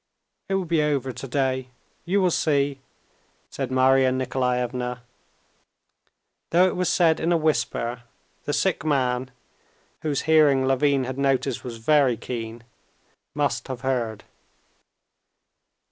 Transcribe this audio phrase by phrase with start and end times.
[0.49, 1.67] "It will be over today,
[2.05, 2.79] you will see,"
[3.51, 5.03] said Marya Nikolaevna.
[6.49, 8.01] Though it was said in a whisper,
[8.45, 9.29] the sick man,
[10.01, 12.63] whose hearing Levin had noticed was very keen,
[13.35, 14.23] must have heard.